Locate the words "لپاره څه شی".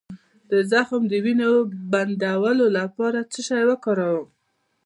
2.77-3.63